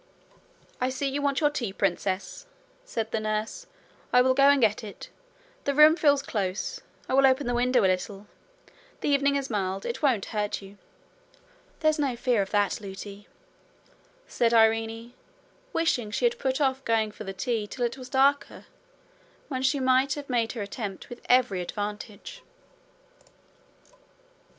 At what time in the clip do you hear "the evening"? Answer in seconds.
9.01-9.35